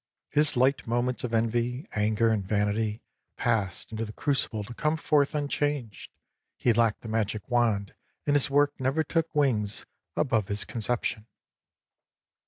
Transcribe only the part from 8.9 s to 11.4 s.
took wings above his con ception.